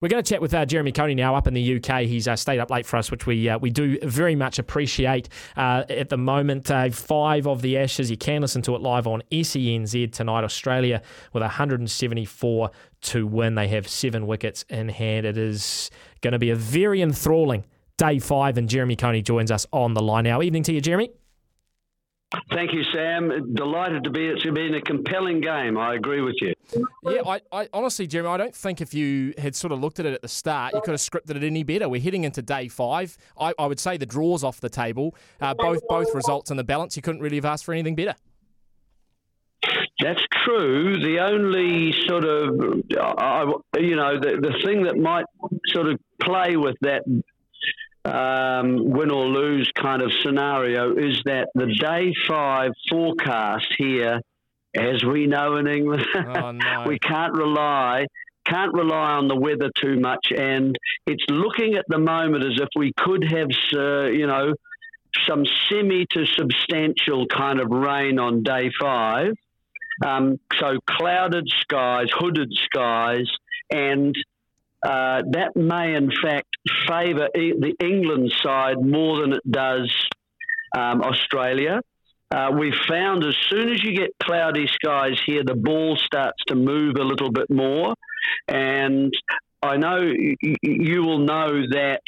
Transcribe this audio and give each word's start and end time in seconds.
We're 0.00 0.08
going 0.08 0.24
to 0.24 0.32
chat 0.32 0.40
with 0.40 0.54
uh, 0.54 0.64
Jeremy 0.64 0.92
Coney 0.92 1.14
now 1.14 1.36
up 1.36 1.46
in 1.46 1.52
the 1.52 1.76
UK. 1.76 2.04
He's 2.04 2.26
uh, 2.26 2.34
stayed 2.34 2.58
up 2.58 2.70
late 2.70 2.86
for 2.86 2.96
us, 2.96 3.10
which 3.10 3.26
we 3.26 3.50
uh, 3.50 3.58
we 3.58 3.68
do 3.68 3.98
very 4.00 4.34
much 4.34 4.58
appreciate. 4.58 5.28
Uh, 5.58 5.84
at 5.90 6.08
the 6.08 6.16
moment, 6.16 6.70
uh, 6.70 6.88
five 6.88 7.46
of 7.46 7.60
the 7.60 7.76
Ashes. 7.76 8.10
You 8.10 8.16
can 8.16 8.40
listen 8.40 8.62
to 8.62 8.74
it 8.74 8.80
live 8.80 9.06
on 9.06 9.22
SENZ 9.30 10.10
tonight. 10.10 10.42
Australia 10.42 11.02
with 11.34 11.42
174 11.42 12.70
to 13.02 13.26
win. 13.26 13.56
They 13.56 13.68
have 13.68 13.86
seven 13.86 14.26
wickets 14.26 14.64
in 14.70 14.88
hand. 14.88 15.26
It 15.26 15.36
is 15.36 15.90
going 16.22 16.32
to 16.32 16.38
be 16.38 16.48
a 16.48 16.56
very 16.56 17.02
enthralling 17.02 17.66
day 17.98 18.20
five, 18.20 18.56
and 18.56 18.70
Jeremy 18.70 18.96
Coney 18.96 19.20
joins 19.20 19.50
us 19.50 19.66
on 19.70 19.92
the 19.92 20.00
line 20.00 20.24
now. 20.24 20.40
Evening 20.40 20.62
to 20.62 20.72
you, 20.72 20.80
Jeremy. 20.80 21.10
Thank 22.52 22.72
you, 22.72 22.84
Sam. 22.92 23.54
Delighted 23.54 24.04
to 24.04 24.10
be. 24.10 24.26
It's 24.26 24.44
been 24.44 24.74
a 24.74 24.80
compelling 24.80 25.40
game. 25.40 25.76
I 25.76 25.94
agree 25.94 26.20
with 26.20 26.36
you. 26.40 26.54
Yeah, 27.02 27.22
I, 27.26 27.40
I, 27.50 27.68
honestly, 27.72 28.06
Jeremy, 28.06 28.30
I 28.30 28.36
don't 28.36 28.54
think 28.54 28.80
if 28.80 28.94
you 28.94 29.34
had 29.36 29.56
sort 29.56 29.72
of 29.72 29.80
looked 29.80 29.98
at 29.98 30.06
it 30.06 30.14
at 30.14 30.22
the 30.22 30.28
start, 30.28 30.72
you 30.74 30.80
could 30.80 30.92
have 30.92 31.00
scripted 31.00 31.34
it 31.34 31.42
any 31.42 31.64
better. 31.64 31.88
We're 31.88 32.00
heading 32.00 32.22
into 32.22 32.40
day 32.40 32.68
five. 32.68 33.18
I, 33.38 33.52
I 33.58 33.66
would 33.66 33.80
say 33.80 33.96
the 33.96 34.06
draws 34.06 34.44
off 34.44 34.60
the 34.60 34.68
table. 34.68 35.16
Uh, 35.40 35.54
both 35.54 35.80
both 35.88 36.14
results 36.14 36.52
in 36.52 36.56
the 36.56 36.64
balance. 36.64 36.94
You 36.94 37.02
couldn't 37.02 37.20
really 37.20 37.36
have 37.36 37.44
asked 37.44 37.64
for 37.64 37.72
anything 37.72 37.96
better. 37.96 38.14
That's 40.00 40.22
true. 40.44 40.98
The 41.02 41.18
only 41.18 41.92
sort 42.06 42.24
of, 42.24 42.60
uh, 42.98 43.52
you 43.78 43.96
know, 43.96 44.18
the, 44.18 44.38
the 44.40 44.54
thing 44.64 44.84
that 44.84 44.96
might 44.96 45.26
sort 45.66 45.88
of 45.88 45.98
play 46.22 46.56
with 46.56 46.76
that 46.80 47.02
um, 48.04 48.90
win 48.90 49.10
or 49.10 49.26
lose 49.26 49.70
kind 49.74 50.02
of 50.02 50.10
scenario 50.22 50.96
is 50.96 51.20
that 51.24 51.48
the 51.54 51.66
day 51.66 52.12
five 52.28 52.72
forecast 52.88 53.66
here, 53.76 54.20
as 54.74 55.04
we 55.04 55.26
know 55.26 55.56
in 55.56 55.66
England, 55.66 56.06
oh, 56.14 56.50
no. 56.52 56.84
we 56.86 56.98
can't 56.98 57.34
rely 57.34 58.06
can't 58.46 58.72
rely 58.72 59.12
on 59.12 59.28
the 59.28 59.36
weather 59.36 59.70
too 59.80 60.00
much, 60.00 60.32
and 60.36 60.76
it's 61.06 61.24
looking 61.28 61.74
at 61.74 61.84
the 61.88 61.98
moment 61.98 62.44
as 62.44 62.58
if 62.60 62.68
we 62.74 62.92
could 62.96 63.22
have, 63.30 63.50
uh, 63.74 64.06
you 64.06 64.26
know, 64.26 64.54
some 65.28 65.44
semi 65.68 66.06
to 66.10 66.26
substantial 66.26 67.26
kind 67.26 67.60
of 67.60 67.70
rain 67.70 68.18
on 68.18 68.42
day 68.42 68.70
five. 68.80 69.34
Um, 70.04 70.38
so 70.58 70.78
clouded 70.88 71.46
skies, 71.60 72.08
hooded 72.18 72.50
skies, 72.64 73.30
and 73.70 74.14
uh, 74.82 75.22
that 75.30 75.56
may 75.56 75.94
in 75.94 76.10
fact 76.22 76.56
favour 76.88 77.28
e- 77.34 77.54
the 77.58 77.74
England 77.80 78.32
side 78.42 78.80
more 78.80 79.20
than 79.20 79.32
it 79.34 79.50
does 79.50 79.90
um, 80.76 81.02
Australia. 81.02 81.80
Uh, 82.30 82.50
we've 82.56 82.78
found 82.88 83.24
as 83.24 83.34
soon 83.48 83.70
as 83.70 83.82
you 83.82 83.92
get 83.92 84.10
cloudy 84.22 84.68
skies 84.68 85.18
here, 85.26 85.42
the 85.44 85.54
ball 85.54 85.96
starts 85.96 86.42
to 86.46 86.54
move 86.54 86.94
a 86.96 87.02
little 87.02 87.30
bit 87.30 87.50
more. 87.50 87.94
And 88.46 89.12
I 89.62 89.76
know 89.76 90.00
y- 90.00 90.36
you 90.62 91.02
will 91.02 91.18
know 91.18 91.66
that 91.70 92.02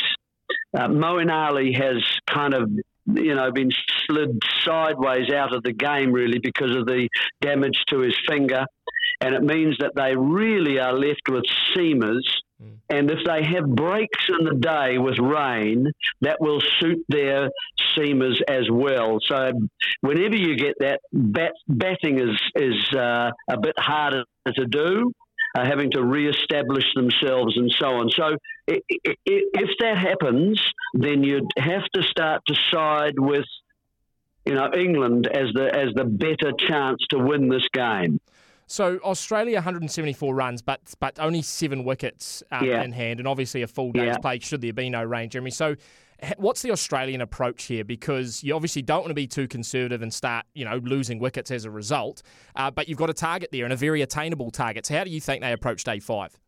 uh, 0.77 0.89
Moeen 0.89 1.31
Ali 1.31 1.73
has 1.73 2.03
kind 2.27 2.55
of 2.55 2.70
you 3.07 3.34
know, 3.34 3.51
been 3.51 3.70
slid 4.07 4.39
sideways 4.64 5.31
out 5.31 5.55
of 5.55 5.62
the 5.62 5.73
game 5.73 6.12
really 6.12 6.39
because 6.39 6.77
of 6.77 6.86
the 6.86 7.09
damage 7.41 7.79
to 7.89 7.98
his 7.98 8.14
finger. 8.29 8.64
And 9.20 9.34
it 9.34 9.42
means 9.42 9.77
that 9.81 9.92
they 9.95 10.17
really 10.17 10.79
are 10.79 10.92
left 10.92 11.29
with 11.29 11.45
seamers. 11.75 12.23
And 12.89 13.11
if 13.11 13.19
they 13.25 13.43
have 13.43 13.67
breaks 13.67 14.29
in 14.29 14.45
the 14.45 14.55
day 14.55 14.99
with 14.99 15.19
rain, 15.19 15.91
that 16.21 16.41
will 16.41 16.61
suit 16.81 17.05
their 17.09 17.49
seamers 17.97 18.41
as 18.49 18.69
well. 18.71 19.19
So 19.27 19.53
whenever 20.03 20.37
you 20.37 20.57
get 20.57 20.75
that, 20.81 21.01
bat, 21.13 21.53
batting 21.69 22.19
is 22.19 22.39
is 22.55 22.95
uh, 22.95 23.31
a 23.49 23.59
bit 23.61 23.79
harder 23.79 24.25
to 24.55 24.67
do. 24.67 25.13
Uh, 25.55 25.67
having 25.67 25.91
to 25.91 26.03
re-establish 26.03 26.85
themselves 26.95 27.59
and 27.59 27.71
so 27.79 27.87
on. 27.87 28.09
So 28.11 28.39
if 28.67 29.69
that 29.81 29.99
happens, 29.99 30.59
then 30.95 31.23
you'd 31.23 31.53
have 31.59 31.85
to 31.95 32.03
start 32.05 32.41
to 32.47 32.55
side 32.71 33.19
with, 33.19 33.45
you 34.47 34.55
know, 34.55 34.71
England 34.75 35.27
as 35.27 35.53
the 35.53 35.67
as 35.75 35.92
the 35.95 36.05
better 36.05 36.53
chance 36.57 37.01
to 37.11 37.19
win 37.19 37.51
this 37.51 37.69
game. 37.75 38.19
So 38.73 38.99
Australia 39.05 39.57
174 39.57 40.35
runs, 40.35 40.63
but 40.63 40.81
but 40.99 41.19
only 41.19 41.43
seven 41.43 41.85
wickets 41.85 42.43
um, 42.51 42.65
yeah. 42.65 42.83
in 42.83 42.91
hand, 42.91 43.21
and 43.21 43.29
obviously 43.29 43.61
a 43.61 43.67
full 43.67 43.93
day's 43.93 44.07
yeah. 44.07 44.17
play 44.17 44.39
should 44.39 44.63
there 44.63 44.73
be 44.73 44.89
no 44.89 45.05
rain, 45.05 45.29
Jeremy. 45.29 45.51
So 45.51 45.77
what's 46.39 46.63
the 46.63 46.71
Australian 46.71 47.21
approach 47.21 47.65
here? 47.65 47.85
Because 47.85 48.43
you 48.43 48.55
obviously 48.55 48.81
don't 48.81 49.01
want 49.01 49.11
to 49.11 49.15
be 49.15 49.27
too 49.27 49.47
conservative 49.47 50.01
and 50.01 50.13
start, 50.13 50.47
you 50.55 50.65
know, 50.65 50.81
losing 50.85 51.19
wickets 51.19 51.51
as 51.51 51.67
a 51.67 51.71
result. 51.71 52.23
Uh, 52.57 52.71
but 52.71 52.89
you've 52.89 52.97
got 52.97 53.11
a 53.11 53.15
target 53.15 53.51
there 53.53 53.65
and 53.65 53.75
a 53.75 53.77
very 53.77 54.01
attainable 54.01 54.51
target. 54.51 54.87
So 54.87 54.97
how 54.97 55.05
do 55.05 55.11
you 55.11 55.21
think 55.21 55.43
they 55.43 55.53
approach 55.53 55.85
day 55.85 56.01
five? 56.01 56.39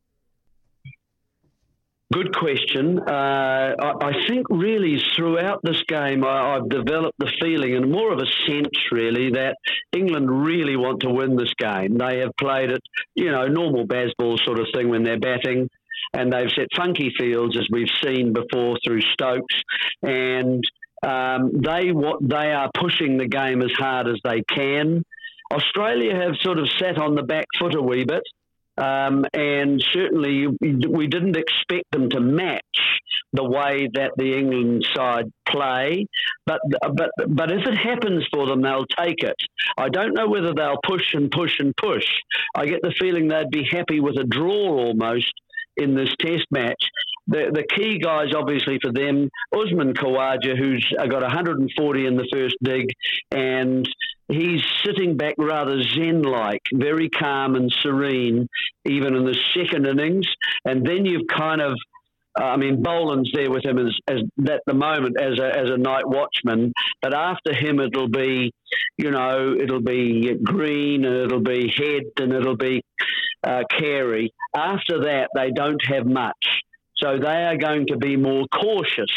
Good 2.14 2.32
question. 2.32 3.00
Uh, 3.00 3.74
I, 3.76 3.92
I, 4.00 4.12
think 4.28 4.46
really 4.48 5.02
throughout 5.16 5.58
this 5.64 5.82
game, 5.88 6.22
I, 6.22 6.54
have 6.54 6.68
developed 6.68 7.18
the 7.18 7.32
feeling 7.40 7.74
and 7.74 7.90
more 7.90 8.12
of 8.12 8.20
a 8.20 8.26
sense 8.46 8.68
really 8.92 9.30
that 9.32 9.56
England 9.92 10.30
really 10.30 10.76
want 10.76 11.00
to 11.00 11.10
win 11.10 11.34
this 11.34 11.52
game. 11.58 11.98
They 11.98 12.20
have 12.20 12.30
played 12.38 12.70
it, 12.70 12.80
you 13.16 13.32
know, 13.32 13.48
normal 13.48 13.84
Bazball 13.84 14.38
sort 14.44 14.60
of 14.60 14.68
thing 14.72 14.90
when 14.90 15.02
they're 15.02 15.18
batting, 15.18 15.68
and 16.12 16.32
they've 16.32 16.52
set 16.54 16.68
funky 16.76 17.12
fields 17.18 17.58
as 17.58 17.66
we've 17.72 17.90
seen 18.04 18.32
before 18.32 18.76
through 18.86 19.00
Stokes, 19.00 19.56
and 20.00 20.62
um, 21.04 21.50
they 21.64 21.90
what 21.90 22.18
they 22.22 22.52
are 22.52 22.70
pushing 22.78 23.18
the 23.18 23.26
game 23.26 23.60
as 23.60 23.72
hard 23.76 24.06
as 24.06 24.20
they 24.22 24.44
can. 24.48 25.02
Australia 25.50 26.14
have 26.14 26.36
sort 26.42 26.60
of 26.60 26.68
sat 26.78 26.96
on 26.96 27.16
the 27.16 27.24
back 27.24 27.46
foot 27.58 27.74
a 27.74 27.82
wee 27.82 28.04
bit. 28.04 28.22
Um, 28.76 29.24
and 29.32 29.84
certainly 29.92 30.46
we 30.48 31.06
didn't 31.06 31.36
expect 31.36 31.90
them 31.92 32.10
to 32.10 32.20
match 32.20 32.62
the 33.32 33.44
way 33.44 33.88
that 33.94 34.12
the 34.16 34.36
England 34.36 34.86
side 34.94 35.30
play. 35.48 36.06
But 36.46 36.60
but 36.94 37.10
but 37.28 37.50
if 37.50 37.66
it 37.66 37.76
happens 37.76 38.26
for 38.32 38.46
them, 38.46 38.62
they'll 38.62 38.86
take 38.86 39.22
it. 39.22 39.36
I 39.76 39.88
don't 39.88 40.14
know 40.14 40.28
whether 40.28 40.52
they'll 40.54 40.80
push 40.84 41.14
and 41.14 41.30
push 41.30 41.58
and 41.58 41.74
push. 41.76 42.06
I 42.54 42.66
get 42.66 42.80
the 42.82 42.94
feeling 42.98 43.28
they'd 43.28 43.50
be 43.50 43.66
happy 43.70 44.00
with 44.00 44.18
a 44.18 44.24
draw 44.24 44.86
almost 44.86 45.32
in 45.76 45.94
this 45.94 46.14
Test 46.20 46.46
match. 46.50 46.82
The, 47.26 47.50
the 47.52 47.64
key 47.74 47.98
guys, 47.98 48.34
obviously, 48.36 48.78
for 48.82 48.92
them, 48.92 49.30
Usman 49.56 49.94
Khawaja, 49.94 50.58
who's 50.58 50.86
got 50.96 51.22
140 51.22 52.06
in 52.06 52.16
the 52.16 52.28
first 52.30 52.56
dig, 52.62 52.90
and 53.30 53.88
he's 54.28 54.62
sitting 54.84 55.16
back 55.16 55.34
rather 55.38 55.82
zen 55.82 56.22
like, 56.22 56.62
very 56.72 57.08
calm 57.08 57.54
and 57.56 57.72
serene, 57.82 58.48
even 58.84 59.14
in 59.14 59.24
the 59.24 59.36
second 59.54 59.86
innings. 59.86 60.26
And 60.64 60.86
then 60.86 61.04
you've 61.04 61.26
kind 61.28 61.60
of 61.60 61.76
uh, 62.38 62.44
I 62.44 62.56
mean, 62.56 62.82
Boland's 62.82 63.30
there 63.32 63.50
with 63.50 63.64
him 63.64 63.78
as, 63.78 63.94
as 64.08 64.20
at 64.48 64.62
the 64.66 64.74
moment 64.74 65.20
as 65.20 65.38
a, 65.38 65.56
as 65.56 65.70
a 65.70 65.76
night 65.76 66.06
watchman, 66.06 66.72
but 67.00 67.14
after 67.14 67.54
him 67.54 67.78
it'll 67.78 68.08
be, 68.08 68.52
you 68.98 69.10
know, 69.10 69.54
it'll 69.54 69.80
be 69.80 70.34
Green 70.42 71.04
and 71.04 71.14
it'll 71.14 71.42
be 71.42 71.72
Head 71.76 72.02
and 72.18 72.32
it'll 72.32 72.56
be 72.56 72.82
uh, 73.44 73.62
Carey. 73.70 74.32
After 74.56 75.04
that, 75.04 75.28
they 75.34 75.50
don't 75.50 75.80
have 75.86 76.06
much, 76.06 76.62
so 76.96 77.18
they 77.18 77.44
are 77.44 77.56
going 77.56 77.86
to 77.88 77.96
be 77.96 78.16
more 78.16 78.46
cautious 78.52 79.12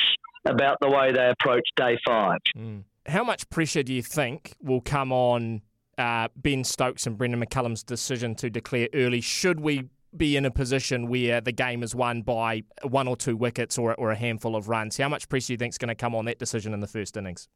about 0.46 0.78
the 0.80 0.90
way 0.90 1.12
they 1.12 1.30
approach 1.30 1.68
day 1.76 1.98
five. 2.06 2.40
Mm 2.56 2.84
how 3.08 3.24
much 3.24 3.50
pressure 3.50 3.84
do 3.84 3.94
you 3.94 4.02
think 4.02 4.56
will 4.62 4.82
come 4.82 5.12
on 5.12 5.62
uh, 5.98 6.28
Ben 6.36 6.64
Stokes 6.64 7.08
and 7.08 7.18
Brendon 7.18 7.44
McCullum's 7.44 7.84
decision 7.84 8.36
to 8.36 8.50
declare 8.50 8.88
early? 8.94 9.22
Should 9.22 9.60
we 9.60 9.86
be 10.16 10.36
in 10.36 10.46
a 10.46 10.52
position 10.52 11.08
where 11.08 11.42
the 11.42 11.52
game 11.52 11.84
is 11.84 11.94
won 11.96 12.22
by 12.22 12.64
one 12.84 13.08
or 13.08 13.16
two 13.16 13.36
wickets 13.36 13.78
or, 13.78 13.94
or 13.96 14.12
a 14.12 14.16
handful 14.16 14.56
of 14.56 14.68
runs? 14.68 14.98
How 14.98 15.10
much 15.10 15.30
pressure 15.30 15.48
do 15.48 15.54
you 15.54 15.58
think 15.58 15.74
is 15.74 15.78
going 15.78 15.90
to 15.90 15.96
come 15.96 16.16
on 16.16 16.26
that 16.26 16.40
decision 16.40 16.74
in 16.74 16.80
the 16.80 16.88
first 16.88 17.16
innings? 17.18 17.48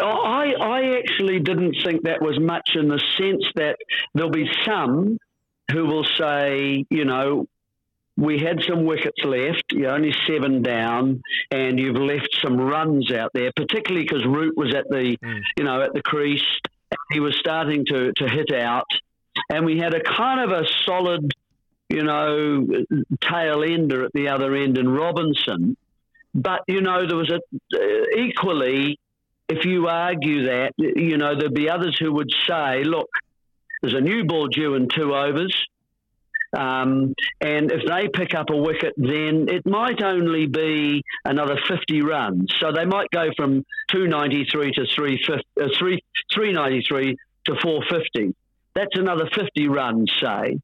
I, 0.00 0.52
I 0.60 0.98
actually 0.98 1.40
didn't 1.40 1.76
think 1.84 2.04
that 2.04 2.22
was 2.22 2.38
much 2.38 2.70
in 2.74 2.88
the 2.88 3.02
sense 3.18 3.44
that 3.56 3.76
there'll 4.14 4.30
be 4.30 4.48
some 4.64 5.18
who 5.72 5.86
will 5.86 6.06
say, 6.18 6.84
you 6.88 7.04
know, 7.04 7.46
we 8.18 8.40
had 8.40 8.60
some 8.68 8.84
wickets 8.84 9.24
left. 9.24 9.62
You're 9.70 9.92
only 9.92 10.12
seven 10.26 10.60
down, 10.60 11.22
and 11.52 11.78
you've 11.78 11.96
left 11.96 12.28
some 12.42 12.56
runs 12.56 13.12
out 13.12 13.30
there, 13.32 13.52
particularly 13.54 14.04
because 14.04 14.26
Root 14.26 14.56
was 14.56 14.74
at 14.74 14.88
the, 14.88 15.16
mm. 15.22 15.40
you 15.56 15.62
know, 15.62 15.80
at 15.82 15.94
the 15.94 16.02
crease. 16.02 16.42
He 17.12 17.20
was 17.20 17.36
starting 17.38 17.86
to 17.86 18.12
to 18.14 18.28
hit 18.28 18.52
out, 18.52 18.86
and 19.50 19.64
we 19.64 19.78
had 19.78 19.94
a 19.94 20.00
kind 20.02 20.40
of 20.40 20.50
a 20.50 20.66
solid, 20.84 21.32
you 21.88 22.02
know, 22.02 22.66
tail 23.20 23.62
ender 23.62 24.04
at 24.04 24.12
the 24.12 24.28
other 24.28 24.52
end 24.54 24.78
in 24.78 24.88
Robinson. 24.88 25.76
But 26.34 26.62
you 26.66 26.80
know, 26.80 27.06
there 27.06 27.16
was 27.16 27.30
a 27.30 27.36
uh, 27.36 28.18
equally, 28.18 28.98
if 29.48 29.64
you 29.64 29.86
argue 29.86 30.46
that, 30.46 30.72
you 30.76 31.18
know, 31.18 31.38
there'd 31.38 31.54
be 31.54 31.70
others 31.70 31.96
who 32.00 32.12
would 32.14 32.30
say, 32.48 32.82
look, 32.82 33.08
there's 33.80 33.94
a 33.94 34.00
new 34.00 34.24
ball 34.24 34.48
due 34.48 34.74
in 34.74 34.88
two 34.88 35.14
overs 35.14 35.54
um, 36.56 37.14
and 37.40 37.70
if 37.70 37.82
they 37.86 38.08
pick 38.08 38.34
up 38.34 38.50
a 38.50 38.56
wicket, 38.56 38.94
then 38.96 39.48
it 39.48 39.66
might 39.66 40.02
only 40.02 40.46
be 40.46 41.02
another 41.24 41.58
50 41.68 42.02
runs. 42.02 42.52
So 42.58 42.72
they 42.72 42.84
might 42.84 43.10
go 43.10 43.30
from 43.36 43.64
293 43.88 44.72
to 44.72 44.86
350, 44.94 45.44
uh, 45.60 45.68
3, 45.78 46.02
393 46.34 47.16
to 47.46 47.54
450. 47.62 48.34
That's 48.74 48.96
another 48.96 49.28
50 49.34 49.68
runs, 49.68 50.10
say. 50.20 50.58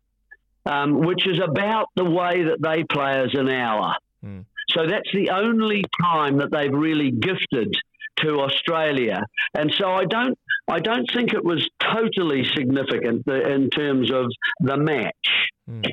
um, 0.66 1.00
which 1.00 1.26
is 1.26 1.40
about 1.40 1.88
the 1.94 2.04
way 2.04 2.44
that 2.44 2.60
they 2.62 2.84
play 2.84 3.20
as 3.20 3.34
an 3.34 3.48
hour. 3.48 3.94
Mm. 4.25 4.44
So 4.70 4.86
that's 4.86 5.10
the 5.12 5.31
only 5.31 5.84
time 6.00 6.38
that 6.38 6.50
they've 6.50 6.72
really 6.72 7.10
gifted 7.10 7.75
to 8.19 8.40
Australia, 8.40 9.26
and 9.54 9.75
so 9.76 9.90
I 9.90 10.04
don't 10.04 10.38
I 10.69 10.78
don't 10.78 11.06
think 11.12 11.34
it 11.34 11.44
was 11.44 11.69
totally 11.81 12.44
significant 12.54 13.26
in 13.26 13.70
terms 13.70 14.10
of 14.10 14.31
the 14.60 14.76
match. 14.76 15.50
Mm. 15.69 15.90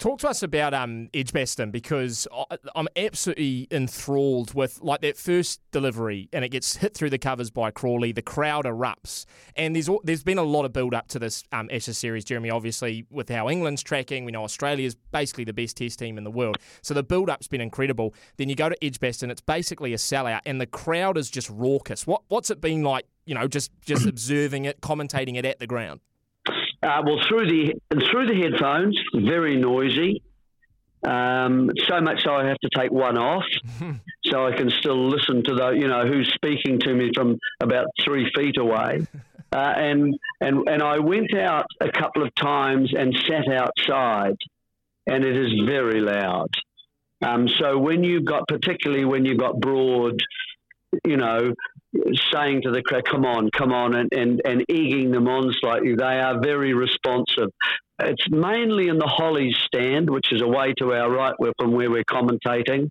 Talk 0.00 0.18
to 0.20 0.30
us 0.30 0.42
about 0.42 0.72
um, 0.72 1.10
Edgbaston 1.12 1.70
because 1.70 2.26
I'm 2.74 2.88
absolutely 2.96 3.68
enthralled 3.70 4.54
with 4.54 4.80
like 4.80 5.02
that 5.02 5.18
first 5.18 5.60
delivery 5.72 6.30
and 6.32 6.42
it 6.42 6.48
gets 6.48 6.76
hit 6.76 6.94
through 6.94 7.10
the 7.10 7.18
covers 7.18 7.50
by 7.50 7.70
Crawley. 7.70 8.10
The 8.12 8.22
crowd 8.22 8.64
erupts, 8.64 9.26
and 9.56 9.76
there's 9.76 9.90
there's 10.04 10.24
been 10.24 10.38
a 10.38 10.42
lot 10.42 10.64
of 10.64 10.72
build 10.72 10.94
up 10.94 11.08
to 11.08 11.18
this 11.18 11.44
um, 11.52 11.68
Ashes 11.70 11.98
series, 11.98 12.24
Jeremy. 12.24 12.48
Obviously, 12.48 13.04
with 13.10 13.28
how 13.28 13.50
England's 13.50 13.82
tracking, 13.82 14.24
we 14.24 14.32
know 14.32 14.42
Australia's 14.42 14.94
basically 15.12 15.44
the 15.44 15.52
best 15.52 15.76
Test 15.76 15.98
team 15.98 16.16
in 16.16 16.24
the 16.24 16.30
world, 16.30 16.56
so 16.80 16.94
the 16.94 17.02
build 17.02 17.28
up's 17.28 17.46
been 17.46 17.60
incredible. 17.60 18.14
Then 18.38 18.48
you 18.48 18.54
go 18.54 18.70
to 18.70 18.82
Edgbaston, 18.82 19.30
it's 19.30 19.42
basically 19.42 19.92
a 19.92 19.98
sellout, 19.98 20.40
and 20.46 20.58
the 20.58 20.66
crowd 20.66 21.18
is 21.18 21.28
just 21.28 21.50
raucous. 21.50 22.06
What 22.06 22.22
what's 22.28 22.50
it 22.50 22.62
been 22.62 22.82
like? 22.82 23.04
You 23.26 23.34
know, 23.34 23.46
just 23.46 23.70
just 23.82 24.06
observing 24.08 24.64
it, 24.64 24.80
commentating 24.80 25.36
it 25.36 25.44
at 25.44 25.58
the 25.58 25.66
ground. 25.66 26.00
Uh, 26.82 27.02
well, 27.04 27.18
through 27.28 27.46
the 27.46 27.74
through 28.10 28.26
the 28.26 28.34
headphones, 28.34 28.98
very 29.14 29.56
noisy. 29.56 30.22
Um, 31.06 31.70
so 31.88 32.00
much 32.00 32.22
so 32.24 32.34
I 32.34 32.46
have 32.46 32.58
to 32.58 32.68
take 32.74 32.90
one 32.90 33.16
off, 33.16 33.44
so 34.24 34.46
I 34.46 34.54
can 34.54 34.70
still 34.70 35.08
listen 35.08 35.42
to 35.44 35.54
the 35.54 35.70
you 35.70 35.88
know 35.88 36.06
who's 36.06 36.30
speaking 36.34 36.78
to 36.80 36.94
me 36.94 37.10
from 37.14 37.38
about 37.60 37.86
three 38.04 38.30
feet 38.34 38.58
away. 38.58 39.06
Uh, 39.52 39.74
and 39.76 40.14
and 40.40 40.68
and 40.68 40.80
I 40.80 41.00
went 41.00 41.36
out 41.36 41.66
a 41.80 41.90
couple 41.90 42.22
of 42.22 42.32
times 42.36 42.94
and 42.96 43.12
sat 43.26 43.52
outside, 43.52 44.36
and 45.08 45.24
it 45.24 45.36
is 45.36 45.66
very 45.66 46.00
loud. 46.00 46.50
Um, 47.20 47.48
so 47.48 47.76
when 47.76 48.04
you've 48.04 48.24
got, 48.24 48.46
particularly 48.46 49.04
when 49.04 49.24
you've 49.24 49.38
got 49.38 49.58
Broad, 49.58 50.20
you 51.04 51.16
know, 51.16 51.52
saying 52.32 52.62
to 52.62 52.70
the 52.70 52.82
crowd, 52.82 53.04
come 53.04 53.24
on, 53.24 53.50
come 53.56 53.72
on, 53.72 53.94
and, 53.94 54.12
and, 54.12 54.40
and 54.44 54.64
egging 54.68 55.10
them 55.10 55.28
on 55.28 55.52
slightly. 55.60 55.94
They 55.94 56.04
are 56.20 56.40
very 56.40 56.72
responsive. 56.72 57.50
It's 57.98 58.30
mainly 58.30 58.88
in 58.88 58.98
the 58.98 59.06
Hollies 59.06 59.56
stand, 59.66 60.08
which 60.08 60.32
is 60.32 60.40
away 60.40 60.72
to 60.78 60.92
our 60.92 61.10
right 61.10 61.34
from 61.58 61.72
where 61.72 61.90
we're 61.90 62.04
commentating, 62.04 62.88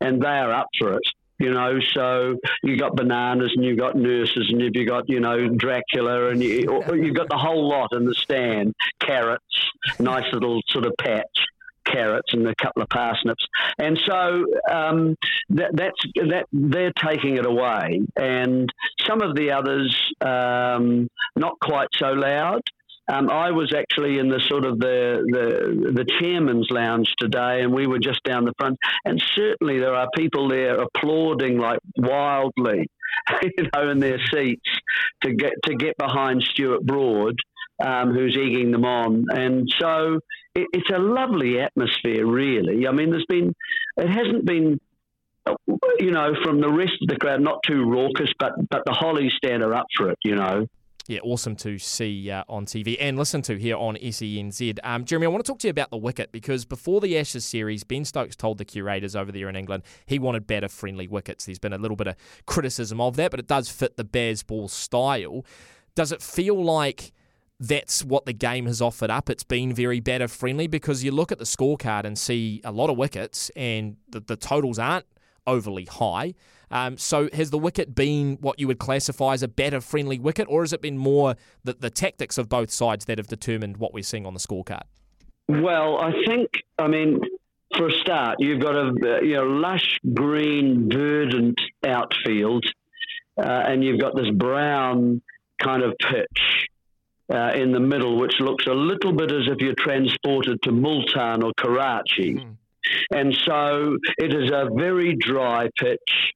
and 0.00 0.20
they 0.20 0.26
are 0.26 0.52
up 0.52 0.68
for 0.78 0.94
it. 0.94 1.02
You 1.38 1.50
know, 1.54 1.78
so 1.94 2.36
you 2.62 2.76
got 2.76 2.96
bananas 2.96 3.52
and 3.56 3.64
you 3.64 3.74
got 3.74 3.96
nurses 3.96 4.50
and 4.50 4.60
you've 4.60 4.86
got 4.86 5.08
you 5.08 5.20
know 5.20 5.48
Dracula 5.48 6.28
and 6.28 6.42
you 6.42 6.82
you've 6.92 7.16
got 7.16 7.30
the 7.30 7.38
whole 7.38 7.66
lot 7.66 7.94
in 7.94 8.04
the 8.04 8.14
stand. 8.14 8.74
Carrots, 8.98 9.42
nice 9.98 10.30
little 10.34 10.60
sort 10.68 10.84
of 10.84 10.92
patch 10.98 11.46
carrots 11.92 12.32
and 12.32 12.46
a 12.46 12.54
couple 12.56 12.82
of 12.82 12.88
parsnips, 12.88 13.44
and 13.78 13.98
so 14.06 14.44
um, 14.70 15.16
that, 15.50 15.70
that's 15.74 16.28
that 16.28 16.46
they're 16.52 16.92
taking 16.92 17.36
it 17.36 17.46
away, 17.46 18.00
and 18.16 18.72
some 19.06 19.22
of 19.22 19.34
the 19.34 19.52
others 19.52 19.96
um, 20.20 21.08
not 21.36 21.58
quite 21.60 21.88
so 21.94 22.12
loud. 22.12 22.62
Um, 23.10 23.28
I 23.28 23.50
was 23.50 23.74
actually 23.74 24.18
in 24.18 24.28
the 24.28 24.40
sort 24.48 24.64
of 24.64 24.78
the, 24.78 25.24
the 25.26 25.92
the 25.92 26.06
chairman's 26.20 26.68
lounge 26.70 27.12
today, 27.18 27.62
and 27.62 27.72
we 27.72 27.86
were 27.86 27.98
just 27.98 28.22
down 28.22 28.44
the 28.44 28.54
front. 28.58 28.78
And 29.04 29.20
certainly 29.34 29.80
there 29.80 29.94
are 29.94 30.08
people 30.16 30.48
there 30.48 30.80
applauding 30.80 31.58
like 31.58 31.80
wildly, 31.96 32.88
you 33.42 33.68
know, 33.74 33.90
in 33.90 33.98
their 33.98 34.20
seats 34.32 34.68
to 35.22 35.32
get 35.32 35.54
to 35.64 35.74
get 35.74 35.96
behind 35.98 36.42
Stuart 36.42 36.84
Broad 36.84 37.36
um, 37.80 38.12
who's 38.12 38.36
egging 38.36 38.70
them 38.70 38.84
on. 38.84 39.26
And 39.30 39.72
so 39.80 40.20
it, 40.54 40.66
it's 40.72 40.90
a 40.90 40.98
lovely 40.98 41.60
atmosphere, 41.60 42.26
really. 42.26 42.86
I 42.86 42.92
mean, 42.92 43.10
there's 43.10 43.26
been, 43.28 43.54
it 43.96 44.08
hasn't 44.08 44.44
been, 44.44 44.80
you 45.98 46.10
know, 46.10 46.34
from 46.44 46.60
the 46.60 46.70
rest 46.70 46.94
of 47.02 47.08
the 47.08 47.16
crowd, 47.16 47.40
not 47.40 47.60
too 47.66 47.84
raucous, 47.84 48.30
but, 48.38 48.52
but 48.70 48.82
the 48.84 48.92
Hollies 48.92 49.32
stand 49.36 49.62
are 49.62 49.74
up 49.74 49.86
for 49.96 50.10
it, 50.10 50.18
you 50.24 50.34
know. 50.34 50.66
Yeah, 51.06 51.18
awesome 51.24 51.56
to 51.56 51.76
see 51.78 52.30
uh, 52.30 52.44
on 52.48 52.66
TV 52.66 52.96
and 53.00 53.18
listen 53.18 53.42
to 53.42 53.58
here 53.58 53.76
on 53.76 53.96
SENZ. 53.96 54.78
Um, 54.84 55.04
Jeremy, 55.04 55.26
I 55.26 55.30
want 55.30 55.44
to 55.44 55.50
talk 55.50 55.58
to 55.60 55.66
you 55.66 55.72
about 55.72 55.90
the 55.90 55.96
wicket 55.96 56.30
because 56.30 56.64
before 56.64 57.00
the 57.00 57.18
Ashes 57.18 57.44
series, 57.44 57.82
Ben 57.82 58.04
Stokes 58.04 58.36
told 58.36 58.58
the 58.58 58.64
curators 58.64 59.16
over 59.16 59.32
there 59.32 59.48
in 59.48 59.56
England 59.56 59.82
he 60.06 60.20
wanted 60.20 60.46
batter 60.46 60.68
friendly 60.68 61.08
wickets. 61.08 61.46
There's 61.46 61.58
been 61.58 61.72
a 61.72 61.78
little 61.78 61.96
bit 61.96 62.06
of 62.06 62.16
criticism 62.46 63.00
of 63.00 63.16
that, 63.16 63.32
but 63.32 63.40
it 63.40 63.48
does 63.48 63.68
fit 63.68 63.96
the 63.96 64.04
Bazball 64.04 64.70
style. 64.70 65.44
Does 65.96 66.12
it 66.12 66.22
feel 66.22 66.62
like 66.62 67.12
that's 67.60 68.02
what 68.02 68.24
the 68.24 68.32
game 68.32 68.64
has 68.64 68.80
offered 68.80 69.10
up. 69.10 69.28
It's 69.28 69.44
been 69.44 69.74
very 69.74 70.00
batter 70.00 70.28
friendly 70.28 70.66
because 70.66 71.04
you 71.04 71.12
look 71.12 71.30
at 71.30 71.38
the 71.38 71.44
scorecard 71.44 72.04
and 72.04 72.18
see 72.18 72.62
a 72.64 72.72
lot 72.72 72.88
of 72.88 72.96
wickets 72.96 73.50
and 73.54 73.96
the, 74.08 74.20
the 74.20 74.36
totals 74.36 74.78
aren't 74.78 75.04
overly 75.46 75.84
high. 75.84 76.32
Um, 76.70 76.96
so 76.96 77.28
has 77.34 77.50
the 77.50 77.58
wicket 77.58 77.94
been 77.94 78.38
what 78.40 78.58
you 78.58 78.66
would 78.66 78.78
classify 78.78 79.34
as 79.34 79.42
a 79.42 79.48
batter 79.48 79.80
friendly 79.80 80.18
wicket, 80.18 80.46
or 80.48 80.62
has 80.62 80.72
it 80.72 80.80
been 80.80 80.96
more 80.96 81.34
the, 81.64 81.74
the 81.74 81.90
tactics 81.90 82.38
of 82.38 82.48
both 82.48 82.70
sides 82.70 83.04
that 83.06 83.18
have 83.18 83.26
determined 83.26 83.76
what 83.76 83.92
we're 83.92 84.04
seeing 84.04 84.24
on 84.24 84.34
the 84.34 84.40
scorecard? 84.40 84.82
Well, 85.48 85.98
I 85.98 86.12
think, 86.26 86.48
I 86.78 86.86
mean, 86.86 87.20
for 87.76 87.88
a 87.88 87.92
start, 87.92 88.36
you've 88.38 88.60
got 88.60 88.76
a 88.76 89.20
you 89.22 89.34
know 89.34 89.42
lush 89.42 89.98
green, 90.14 90.88
verdant 90.88 91.60
outfield, 91.84 92.64
uh, 93.36 93.42
and 93.66 93.82
you've 93.82 94.00
got 94.00 94.14
this 94.14 94.30
brown 94.30 95.20
kind 95.60 95.82
of 95.82 95.94
pitch 95.98 96.68
uh, 97.32 97.52
in 97.54 97.72
the 97.72 97.80
middle, 97.80 98.18
which 98.18 98.34
looks 98.40 98.66
a 98.66 98.74
little 98.74 99.12
bit 99.12 99.30
as 99.30 99.46
if 99.46 99.60
you're 99.60 99.74
transported 99.78 100.60
to 100.62 100.72
Multan 100.72 101.42
or 101.42 101.52
Karachi. 101.56 102.34
Mm. 102.34 102.56
And 103.14 103.38
so 103.46 103.96
it 104.18 104.34
is 104.34 104.50
a 104.50 104.68
very 104.74 105.14
dry 105.14 105.68
pitch, 105.78 106.32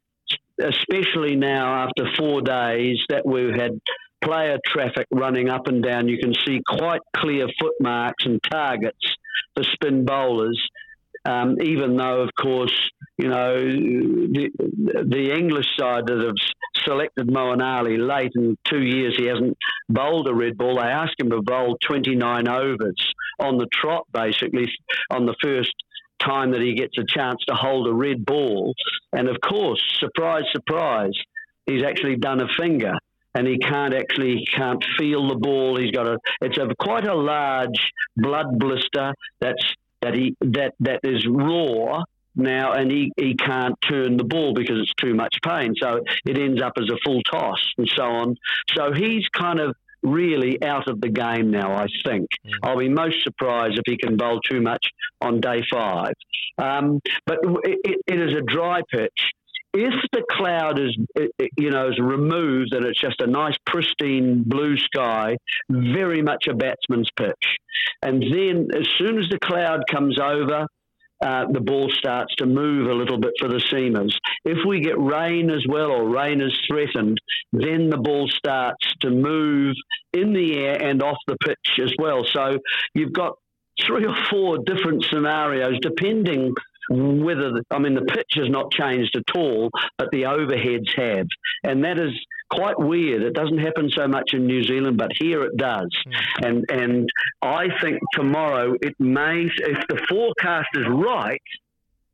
especially 0.60 1.36
now 1.36 1.84
after 1.84 2.06
four 2.16 2.42
days 2.42 2.98
that 3.08 3.26
we've 3.26 3.54
had 3.54 3.80
player 4.22 4.58
traffic 4.66 5.06
running 5.10 5.48
up 5.48 5.66
and 5.66 5.82
down. 5.82 6.08
You 6.08 6.18
can 6.18 6.34
see 6.46 6.60
quite 6.66 7.00
clear 7.16 7.46
footmarks 7.60 8.24
and 8.24 8.40
targets 8.50 9.16
for 9.54 9.64
spin 9.64 10.04
bowlers. 10.04 10.60
Um, 11.26 11.56
even 11.62 11.96
though, 11.96 12.20
of 12.20 12.30
course, 12.38 12.74
you 13.16 13.28
know 13.28 13.56
the, 13.56 14.50
the 15.08 15.32
English 15.34 15.66
side 15.78 16.06
that 16.06 16.18
have 16.18 16.34
selected 16.84 17.28
Moeen 17.28 17.62
Ali 17.62 17.96
late 17.96 18.32
in 18.34 18.56
two 18.64 18.82
years. 18.82 19.14
He 19.16 19.26
hasn't 19.26 19.56
bowled 19.88 20.28
a 20.28 20.34
red 20.34 20.56
ball. 20.56 20.76
They 20.76 20.82
asked 20.82 21.18
him 21.18 21.30
to 21.30 21.42
bowl 21.42 21.76
29 21.86 22.48
overs 22.48 23.14
on 23.38 23.58
the 23.58 23.66
trot, 23.72 24.06
basically, 24.12 24.70
on 25.10 25.26
the 25.26 25.36
first 25.42 25.74
time 26.20 26.52
that 26.52 26.60
he 26.60 26.74
gets 26.74 26.96
a 26.98 27.04
chance 27.04 27.42
to 27.46 27.54
hold 27.54 27.88
a 27.88 27.92
red 27.92 28.24
ball. 28.24 28.74
And 29.12 29.28
of 29.28 29.36
course, 29.40 29.82
surprise, 29.98 30.44
surprise, 30.52 31.14
he's 31.66 31.82
actually 31.82 32.16
done 32.16 32.40
a 32.40 32.48
finger. 32.58 32.94
And 33.36 33.48
he 33.48 33.58
can't 33.58 33.92
actually 33.92 34.46
can't 34.54 34.84
feel 34.96 35.28
the 35.28 35.34
ball. 35.34 35.76
He's 35.76 35.90
got 35.90 36.06
a 36.06 36.18
it's 36.40 36.56
a 36.56 36.68
quite 36.78 37.04
a 37.04 37.16
large 37.16 37.90
blood 38.16 38.60
blister 38.60 39.12
that's 39.40 39.74
that 40.02 40.14
he 40.14 40.36
that 40.40 40.74
that 40.78 41.00
is 41.02 41.26
raw 41.28 42.04
now, 42.36 42.72
and 42.72 42.90
he, 42.90 43.12
he 43.16 43.34
can't 43.34 43.74
turn 43.88 44.16
the 44.16 44.24
ball 44.24 44.54
because 44.54 44.78
it's 44.80 44.94
too 44.94 45.14
much 45.14 45.36
pain. 45.44 45.74
So 45.80 46.00
it 46.26 46.38
ends 46.38 46.62
up 46.62 46.72
as 46.78 46.88
a 46.90 46.98
full 47.04 47.22
toss 47.22 47.62
and 47.78 47.88
so 47.94 48.04
on. 48.04 48.36
So 48.76 48.92
he's 48.92 49.26
kind 49.28 49.60
of 49.60 49.74
really 50.02 50.62
out 50.62 50.88
of 50.88 51.00
the 51.00 51.08
game 51.08 51.50
now, 51.50 51.72
I 51.72 51.86
think. 52.04 52.28
Mm. 52.46 52.52
I'll 52.62 52.78
be 52.78 52.88
most 52.88 53.22
surprised 53.24 53.78
if 53.78 53.84
he 53.86 53.96
can 53.96 54.16
bowl 54.16 54.40
too 54.40 54.60
much 54.60 54.86
on 55.20 55.40
day 55.40 55.62
five. 55.72 56.12
Um, 56.58 57.00
but 57.26 57.38
it, 57.64 58.00
it 58.06 58.20
is 58.20 58.34
a 58.34 58.42
dry 58.42 58.82
pitch. 58.90 59.32
If 59.76 59.94
the 60.12 60.22
cloud 60.30 60.78
is, 60.78 60.96
you 61.56 61.70
know, 61.70 61.88
is 61.88 61.98
removed 61.98 62.74
and 62.74 62.84
it's 62.84 63.00
just 63.00 63.20
a 63.20 63.26
nice 63.26 63.56
pristine 63.66 64.44
blue 64.46 64.76
sky, 64.76 65.36
very 65.68 66.22
much 66.22 66.46
a 66.46 66.54
batsman's 66.54 67.10
pitch. 67.16 67.56
And 68.00 68.22
then 68.22 68.68
as 68.72 68.86
soon 68.98 69.18
as 69.18 69.28
the 69.30 69.38
cloud 69.40 69.80
comes 69.90 70.20
over, 70.20 70.68
uh, 71.24 71.46
the 71.50 71.60
ball 71.60 71.90
starts 71.90 72.34
to 72.36 72.44
move 72.44 72.86
a 72.88 72.94
little 72.94 73.18
bit 73.18 73.32
for 73.40 73.48
the 73.48 73.62
seamers. 73.72 74.14
If 74.44 74.58
we 74.66 74.80
get 74.80 74.98
rain 75.00 75.50
as 75.50 75.64
well, 75.66 75.90
or 75.90 76.06
rain 76.06 76.42
is 76.42 76.52
threatened, 76.68 77.18
then 77.52 77.88
the 77.88 77.96
ball 77.96 78.28
starts 78.28 78.84
to 79.00 79.10
move 79.10 79.74
in 80.12 80.34
the 80.34 80.58
air 80.58 80.82
and 80.82 81.02
off 81.02 81.16
the 81.26 81.36
pitch 81.44 81.80
as 81.82 81.92
well. 81.98 82.26
So 82.30 82.58
you've 82.94 83.14
got 83.14 83.38
three 83.86 84.04
or 84.04 84.14
four 84.30 84.58
different 84.66 85.04
scenarios 85.04 85.78
depending 85.80 86.54
whether 86.90 87.50
the, 87.52 87.62
I 87.70 87.78
mean 87.78 87.94
the 87.94 88.02
pitch 88.02 88.32
has 88.34 88.50
not 88.50 88.70
changed 88.70 89.16
at 89.16 89.36
all, 89.36 89.70
but 89.96 90.10
the 90.12 90.24
overheads 90.24 90.94
have, 90.96 91.26
and 91.64 91.82
that 91.84 91.98
is 91.98 92.12
quite 92.50 92.78
weird. 92.78 93.22
It 93.22 93.34
doesn't 93.34 93.58
happen 93.58 93.90
so 93.90 94.06
much 94.06 94.30
in 94.32 94.46
New 94.46 94.62
Zealand, 94.64 94.96
but 94.96 95.10
here 95.18 95.42
it 95.44 95.56
does. 95.56 95.90
Mm. 96.42 96.46
And 96.46 96.70
and 96.70 97.08
I 97.42 97.68
think 97.80 97.98
tomorrow 98.12 98.74
it 98.80 98.94
may, 98.98 99.48
if 99.56 99.86
the 99.88 100.00
forecast 100.08 100.68
is 100.74 100.86
right, 100.88 101.42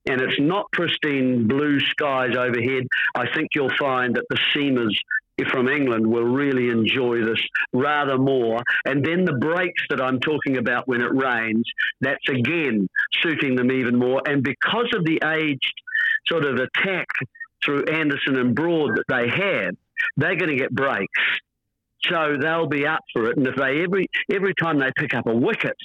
and 0.07 0.21
it's 0.21 0.41
not 0.41 0.71
pristine 0.73 1.47
blue 1.47 1.79
skies 1.81 2.37
overhead, 2.37 2.87
I 3.15 3.27
think 3.35 3.51
you'll 3.55 3.77
find 3.79 4.15
that 4.17 4.25
the 4.31 4.39
seamers 4.55 4.95
from 5.51 5.69
England 5.69 6.07
will 6.07 6.25
really 6.25 6.69
enjoy 6.69 7.25
this 7.25 7.41
rather 7.73 8.19
more. 8.19 8.63
And 8.85 9.05
then 9.05 9.25
the 9.25 9.35
breaks 9.35 9.83
that 9.89 10.01
I'm 10.01 10.21
talking 10.21 10.59
about 10.59 10.87
when 10.87 11.01
it 11.01 11.13
rains, 11.15 11.65
that's 12.01 12.29
again 12.29 12.89
suiting 13.23 13.57
them 13.57 13.73
even 13.73 13.99
more. 13.99 14.23
And 14.27 14.43
because 14.43 14.89
of 14.95 15.05
the 15.05 15.19
aged 15.25 15.75
sort 16.27 16.45
of 16.45 16.57
attack 16.57 17.07
through 17.65 17.85
Anderson 17.85 18.37
and 18.37 18.55
Broad 18.55 18.97
that 18.97 19.05
they 19.09 19.29
have, 19.29 19.75
they're 20.17 20.37
going 20.37 20.51
to 20.51 20.57
get 20.57 20.73
breaks. 20.73 21.21
So 22.05 22.37
they'll 22.41 22.69
be 22.69 22.87
up 22.87 23.01
for 23.13 23.27
it. 23.27 23.37
And 23.37 23.47
if 23.47 23.57
they 23.57 23.83
every 23.83 24.07
every 24.33 24.55
time 24.55 24.79
they 24.79 24.91
pick 24.97 25.13
up 25.15 25.27
a 25.27 25.35
wicket, 25.35 25.77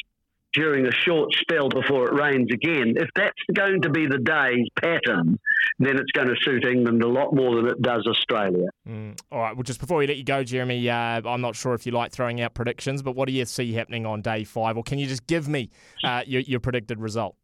during 0.56 0.88
a 0.88 0.92
short 0.92 1.30
spell 1.36 1.70
before 1.70 2.08
it 2.08 2.14
rains 2.14 2.48
again. 2.52 2.94
If 2.96 3.10
that's 3.16 3.34
going 3.54 3.82
to 3.82 3.90
be 3.90 4.08
the 4.08 4.18
day's 4.18 4.68
pattern, 4.82 5.38
then 5.80 6.00
it's 6.00 6.12
going 6.14 6.30
to 6.30 6.36
suit 6.42 6.66
England 6.66 7.04
a 7.04 7.08
lot 7.08 7.36
more 7.36 7.56
than 7.58 7.68
it 7.68 7.82
does 7.82 8.08
Australia. 8.08 8.68
Mm. 8.88 9.20
All 9.32 9.40
right. 9.40 9.56
Well, 9.56 9.64
just 9.64 9.82
before 9.82 9.98
we 9.98 10.08
let 10.08 10.18
you 10.18 10.24
go, 10.24 10.44
Jeremy, 10.44 10.90
uh, 10.90 11.22
I'm 11.26 11.42
not 11.42 11.56
sure 11.56 11.74
if 11.74 11.86
you 11.86 11.92
like 11.92 12.12
throwing 12.12 12.42
out 12.42 12.54
predictions, 12.54 13.04
but 13.04 13.16
what 13.16 13.28
do 13.28 13.34
you 13.34 13.46
see 13.46 13.74
happening 13.74 14.06
on 14.06 14.22
day 14.22 14.46
five? 14.46 14.78
Or 14.78 14.84
can 14.84 14.98
you 14.98 15.08
just 15.08 15.28
give 15.28 15.48
me 15.48 15.70
uh, 16.04 16.24
your, 16.26 16.42
your 16.42 16.62
predicted 16.62 17.00
result? 17.00 17.36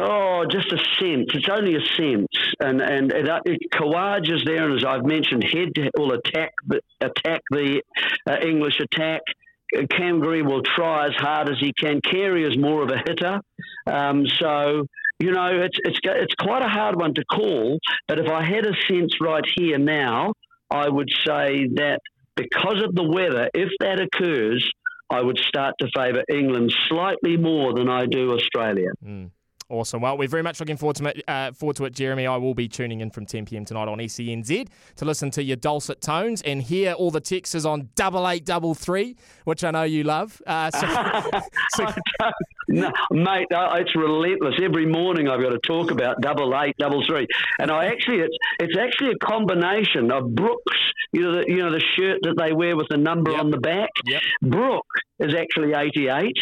Oh, 0.00 0.44
just 0.48 0.72
a 0.72 0.78
sense. 1.00 1.26
It's 1.34 1.48
only 1.50 1.74
a 1.74 1.80
sense, 1.96 2.28
and 2.60 2.80
and 2.80 3.12
it, 3.12 3.60
Khawaja's 3.72 4.44
there, 4.46 4.68
and 4.68 4.78
as 4.78 4.84
I've 4.84 5.04
mentioned, 5.04 5.42
Head 5.42 5.72
will 5.96 6.12
attack 6.12 6.52
attack 7.00 7.42
the 7.50 7.82
uh, 8.28 8.36
English 8.40 8.78
attack. 8.80 9.22
Cam 9.90 10.20
Green 10.20 10.46
will 10.46 10.62
try 10.62 11.06
as 11.06 11.14
hard 11.16 11.48
as 11.50 11.56
he 11.60 11.72
can. 11.72 12.00
Carey 12.00 12.44
is 12.44 12.56
more 12.56 12.82
of 12.82 12.90
a 12.90 12.98
hitter, 12.98 13.40
um, 13.86 14.24
so 14.38 14.86
you 15.18 15.32
know 15.32 15.48
it's 15.62 15.78
it's 15.82 15.98
it's 16.04 16.34
quite 16.34 16.62
a 16.62 16.68
hard 16.68 16.94
one 16.94 17.14
to 17.14 17.24
call. 17.24 17.80
But 18.06 18.20
if 18.20 18.28
I 18.28 18.44
had 18.44 18.66
a 18.66 18.74
sense 18.88 19.16
right 19.20 19.44
here 19.56 19.78
now, 19.78 20.32
I 20.70 20.88
would 20.88 21.10
say 21.26 21.66
that 21.74 21.98
because 22.36 22.84
of 22.84 22.94
the 22.94 23.02
weather, 23.02 23.50
if 23.52 23.70
that 23.80 24.00
occurs, 24.00 24.70
I 25.10 25.22
would 25.22 25.38
start 25.38 25.74
to 25.80 25.88
favour 25.92 26.22
England 26.30 26.72
slightly 26.88 27.36
more 27.36 27.74
than 27.74 27.88
I 27.88 28.06
do 28.06 28.32
Australia. 28.32 28.90
Mm. 29.04 29.30
Awesome. 29.70 30.00
Well, 30.00 30.16
we're 30.16 30.28
very 30.28 30.42
much 30.42 30.60
looking 30.60 30.78
forward 30.78 30.96
to, 30.96 31.30
uh, 31.30 31.52
forward 31.52 31.76
to 31.76 31.84
it, 31.84 31.92
Jeremy. 31.92 32.26
I 32.26 32.38
will 32.38 32.54
be 32.54 32.68
tuning 32.68 33.02
in 33.02 33.10
from 33.10 33.26
10 33.26 33.44
p.m. 33.44 33.66
tonight 33.66 33.86
on 33.86 33.98
SENZ 33.98 34.66
to 34.96 35.04
listen 35.04 35.30
to 35.32 35.42
your 35.42 35.56
dulcet 35.56 36.00
tones 36.00 36.40
and 36.40 36.62
hear 36.62 36.92
all 36.92 37.10
the 37.10 37.20
texts 37.20 37.66
on 37.66 37.90
double 37.94 38.26
eight 38.30 38.46
double 38.46 38.74
three, 38.74 39.16
which 39.44 39.64
I 39.64 39.70
know 39.70 39.82
you 39.82 40.04
love. 40.04 40.40
Uh, 40.46 40.70
so, 40.70 41.40
so... 41.86 41.86
no, 42.68 42.90
mate, 43.10 43.48
uh, 43.54 43.68
it's 43.74 43.94
relentless. 43.94 44.54
Every 44.62 44.86
morning 44.86 45.28
I've 45.28 45.42
got 45.42 45.50
to 45.50 45.60
talk 45.66 45.90
about 45.90 46.22
double 46.22 46.58
eight 46.58 46.74
double 46.78 47.04
three, 47.06 47.26
and 47.58 47.70
I 47.70 47.86
actually 47.88 48.20
it's 48.20 48.36
it's 48.60 48.78
actually 48.78 49.10
a 49.10 49.18
combination 49.18 50.10
of 50.10 50.34
Brook's, 50.34 50.78
you 51.12 51.20
know, 51.20 51.32
the, 51.32 51.44
you 51.46 51.58
know 51.58 51.70
the 51.70 51.82
shirt 51.94 52.20
that 52.22 52.36
they 52.38 52.54
wear 52.54 52.74
with 52.74 52.88
the 52.88 52.96
number 52.96 53.32
yep. 53.32 53.40
on 53.40 53.50
the 53.50 53.58
back. 53.58 53.90
Yep. 54.06 54.22
Brook 54.44 54.86
is 55.18 55.34
actually 55.34 55.74
88 55.74 56.32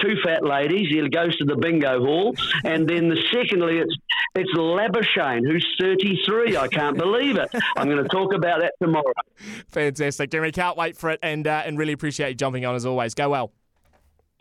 two 0.00 0.16
fat 0.24 0.44
ladies. 0.44 0.88
He 0.90 1.08
goes 1.08 1.36
to 1.38 1.44
the 1.44 1.56
bingo 1.56 2.00
hall, 2.00 2.34
and 2.64 2.88
then 2.88 3.08
the 3.08 3.18
secondly, 3.32 3.78
it's 3.78 3.96
it's 4.34 4.52
Labuschagne, 4.54 5.46
who's 5.46 5.66
33. 5.80 6.56
I 6.56 6.68
can't 6.68 6.96
believe 6.96 7.36
it. 7.36 7.48
I'm 7.76 7.88
going 7.88 8.02
to 8.02 8.08
talk 8.08 8.32
about 8.34 8.60
that 8.60 8.74
tomorrow. 8.80 9.12
Fantastic, 9.68 10.30
Jeremy. 10.30 10.52
Can't 10.52 10.76
wait 10.76 10.96
for 10.96 11.10
it, 11.10 11.20
and 11.22 11.46
uh, 11.46 11.62
and 11.64 11.78
really 11.78 11.92
appreciate 11.92 12.28
you 12.30 12.34
jumping 12.34 12.64
on 12.64 12.74
as 12.74 12.86
always. 12.86 13.14
Go 13.14 13.30
well. 13.30 13.52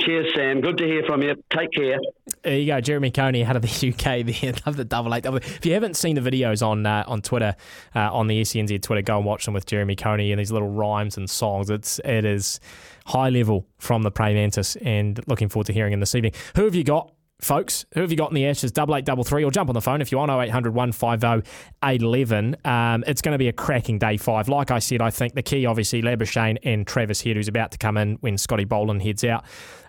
Cheers, 0.02 0.34
Sam. 0.36 0.60
Good 0.60 0.78
to 0.78 0.86
hear 0.86 1.04
from 1.06 1.22
you. 1.22 1.36
Take 1.56 1.72
care. 1.72 1.98
There 2.42 2.58
you 2.58 2.66
go, 2.66 2.82
Jeremy 2.82 3.12
Coney 3.12 3.46
out 3.46 3.56
of 3.56 3.62
the 3.62 3.68
UK. 3.94 4.26
There, 4.26 4.54
love 4.66 4.76
the 4.76 4.84
double 4.84 5.14
eight. 5.14 5.26
If 5.26 5.66
you 5.66 5.74
haven't 5.74 5.96
seen 5.96 6.16
the 6.16 6.22
videos 6.22 6.66
on 6.66 6.86
uh, 6.86 7.04
on 7.08 7.22
Twitter, 7.22 7.56
uh, 7.96 8.12
on 8.12 8.28
the 8.28 8.42
SENZ 8.42 8.82
Twitter, 8.82 9.02
go 9.02 9.18
and 9.18 9.26
watch 9.26 9.46
them 9.46 9.54
with 9.54 9.66
Jeremy 9.66 9.96
Coney 9.96 10.32
and 10.32 10.40
these 10.40 10.52
little 10.52 10.70
rhymes 10.70 11.16
and 11.16 11.30
songs. 11.30 11.70
It's 11.70 12.00
it 12.04 12.26
is 12.26 12.60
high 13.06 13.30
level 13.30 13.66
from 13.78 14.02
the 14.04 14.12
Praying 14.12 14.36
Mantis, 14.36 14.76
and 14.78 15.20
looking 15.28 15.48
forward 15.48 15.68
to 15.68 15.74
hearing 15.74 15.94
him 15.94 16.00
this 16.00 16.16
evening. 16.16 16.34
Who 16.56 16.66
have 16.66 16.76
you 16.76 16.84
got? 16.84 17.12
Folks. 17.44 17.86
Who 17.94 18.02
have 18.02 18.12
you 18.12 18.18
got 18.18 18.30
in 18.30 18.36
the 18.36 18.46
Ashes? 18.48 18.72
Double 18.72 18.96
eight, 18.96 19.06
double 19.06 19.24
three, 19.24 19.44
or 19.44 19.52
jump 19.52 19.70
on 19.70 19.74
the 19.74 19.82
phone 19.82 20.02
if 20.02 20.12
you 20.12 20.18
want. 20.18 20.32
0800 20.32 20.74
150 20.74 21.50
811. 21.84 22.58
Um, 22.64 23.04
it's 23.06 23.22
going 23.22 23.34
to 23.34 23.38
be 23.38 23.50
a 23.50 23.54
cracking 23.54 24.00
day 24.00 24.18
five. 24.18 24.48
Like 24.48 24.72
I 24.72 24.80
said, 24.80 25.02
I 25.02 25.10
think 25.10 25.36
the 25.36 25.44
key, 25.44 25.66
obviously, 25.66 26.02
Labuschagne 26.02 26.58
and 26.64 26.88
Travis 26.88 27.22
Head, 27.22 27.36
who's 27.36 27.48
about 27.48 27.72
to 27.72 27.78
come 27.78 27.98
in 27.98 28.16
when 28.22 28.38
Scotty 28.38 28.66
Boland 28.66 29.02
heads 29.02 29.24
out. 29.24 29.44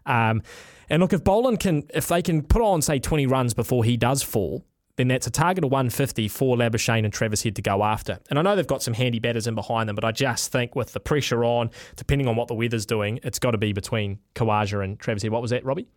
Um, 0.06 0.42
and 0.90 1.00
look, 1.00 1.12
if 1.12 1.24
Boland 1.24 1.60
can, 1.60 1.84
if 1.94 2.08
they 2.08 2.22
can 2.22 2.42
put 2.42 2.60
on, 2.60 2.82
say, 2.82 2.98
20 2.98 3.26
runs 3.26 3.54
before 3.54 3.84
he 3.84 3.96
does 3.96 4.22
fall, 4.22 4.64
then 4.96 5.08
that's 5.08 5.26
a 5.26 5.30
target 5.30 5.64
of 5.64 5.70
150 5.72 6.28
for 6.28 6.56
Labuschagne 6.56 7.04
and 7.04 7.12
Travis 7.12 7.42
Head 7.42 7.56
to 7.56 7.62
go 7.62 7.82
after. 7.82 8.18
And 8.30 8.38
I 8.38 8.42
know 8.42 8.54
they've 8.54 8.66
got 8.66 8.82
some 8.82 8.94
handy 8.94 9.18
batters 9.18 9.46
in 9.46 9.54
behind 9.54 9.88
them, 9.88 9.96
but 9.96 10.04
I 10.04 10.12
just 10.12 10.52
think 10.52 10.76
with 10.76 10.92
the 10.92 11.00
pressure 11.00 11.44
on, 11.44 11.70
depending 11.96 12.28
on 12.28 12.36
what 12.36 12.48
the 12.48 12.54
weather's 12.54 12.86
doing, 12.86 13.18
it's 13.22 13.38
got 13.38 13.52
to 13.52 13.58
be 13.58 13.72
between 13.72 14.18
Khawaja 14.34 14.84
and 14.84 14.98
Travis 14.98 15.22
Head. 15.22 15.32
What 15.32 15.42
was 15.42 15.50
that, 15.50 15.64
Robbie? 15.64 15.88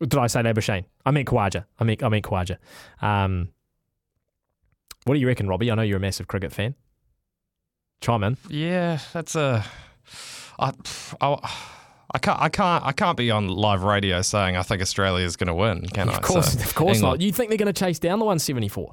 Did 0.00 0.16
I 0.16 0.26
say 0.26 0.40
Labuschagne? 0.42 0.84
I 1.06 1.10
meant 1.10 1.28
Khawaja. 1.28 1.64
I 1.78 1.84
meant 1.84 2.02
I 2.02 2.08
meant 2.08 2.24
Khawaja. 2.24 2.58
Um, 3.00 3.50
what 5.04 5.14
do 5.14 5.20
you 5.20 5.26
reckon, 5.26 5.48
Robbie? 5.48 5.70
I 5.70 5.74
know 5.74 5.82
you're 5.82 5.98
a 5.98 6.00
massive 6.00 6.26
cricket 6.26 6.52
fan. 6.52 6.74
Chime 8.00 8.24
in. 8.24 8.36
Yeah, 8.48 8.98
that's 9.12 9.34
a. 9.34 9.64
I, 10.58 10.72
I, 11.20 11.52
I 12.12 12.18
can't, 12.18 12.40
I 12.40 12.48
can't, 12.48 12.84
I 12.84 12.92
can't 12.92 13.16
be 13.16 13.30
on 13.30 13.48
live 13.48 13.82
radio 13.82 14.22
saying 14.22 14.56
I 14.56 14.62
think 14.62 14.80
Australia 14.82 15.24
is 15.24 15.36
going 15.36 15.48
to 15.48 15.54
win, 15.54 15.86
can 15.86 16.08
of 16.08 16.16
I? 16.16 16.20
Course, 16.20 16.52
so, 16.52 16.60
of 16.60 16.74
course 16.74 16.98
England. 16.98 17.20
not. 17.20 17.24
You 17.24 17.32
think 17.32 17.48
they're 17.48 17.58
going 17.58 17.72
to 17.72 17.78
chase 17.78 17.98
down 17.98 18.18
the 18.18 18.24
174? 18.24 18.92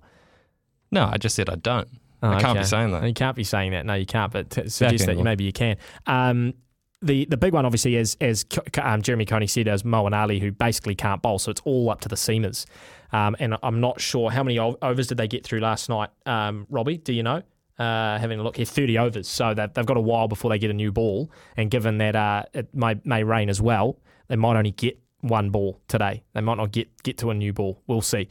No, 0.92 1.06
I 1.06 1.18
just 1.18 1.36
said 1.36 1.50
I 1.50 1.56
don't. 1.56 1.88
Oh, 2.24 2.30
I 2.30 2.42
can't 2.42 2.52
okay. 2.52 2.60
be 2.60 2.66
saying 2.66 2.92
that. 2.92 3.04
You 3.04 3.14
can't 3.14 3.36
be 3.36 3.44
saying 3.44 3.72
that. 3.72 3.86
No, 3.86 3.94
you 3.94 4.06
can't. 4.06 4.32
But 4.32 4.50
t- 4.50 4.70
suggest 4.70 5.06
that 5.06 5.18
you, 5.18 5.24
maybe 5.24 5.44
you 5.44 5.54
can. 5.54 5.78
Um, 6.08 6.54
the 7.02 7.26
the 7.26 7.38
big 7.38 7.54
one, 7.54 7.66
obviously, 7.66 7.96
is 7.96 8.16
as 8.22 8.46
um, 8.82 9.02
Jeremy 9.02 9.26
Coney 9.26 9.48
said, 9.48 9.68
as 9.68 9.84
Moeen 9.84 10.16
Ali, 10.16 10.40
who 10.40 10.52
basically 10.52 10.96
can't 10.96 11.22
bowl, 11.22 11.40
so 11.40 11.52
it's 11.52 11.62
all 11.66 11.90
up 11.90 12.02
to 12.02 12.10
the 12.10 12.16
seamers. 12.16 12.66
Um, 13.12 13.36
and 13.40 13.58
I'm 13.64 13.82
not 13.82 14.00
sure 14.00 14.32
how 14.32 14.44
many 14.44 14.58
overs 14.58 15.08
did 15.08 15.18
they 15.18 15.28
get 15.28 15.44
through 15.44 15.60
last 15.60 15.90
night, 15.90 16.10
um, 16.26 16.66
Robbie? 16.70 16.98
Do 16.98 17.14
you 17.14 17.24
know? 17.24 17.42
Uh, 17.78 18.20
having 18.20 18.40
a 18.40 18.44
look 18.44 18.58
here, 18.58 18.66
30 18.66 19.00
overs, 19.00 19.28
so 19.28 19.56
they've, 19.56 19.74
they've 19.74 19.88
got 19.88 19.98
a 19.98 20.02
while 20.02 20.28
before 20.28 20.52
they 20.52 20.60
get 20.60 20.70
a 20.70 20.74
new 20.74 20.92
ball. 20.92 21.32
And 21.58 21.72
given 21.72 21.98
that 21.98 22.16
uh, 22.16 22.44
it 22.54 22.74
may, 22.76 22.96
may 23.04 23.24
rain 23.24 23.50
as 23.50 23.60
well, 23.60 23.98
they 24.28 24.36
might 24.36 24.56
only 24.56 24.72
get 24.72 25.00
one 25.22 25.50
ball 25.50 25.80
today. 25.88 26.24
They 26.34 26.42
might 26.42 26.58
not 26.58 26.72
get 26.72 26.90
get 27.04 27.18
to 27.20 27.32
a 27.32 27.34
new 27.34 27.54
ball. 27.54 27.82
We'll 27.88 28.02
see. 28.02 28.30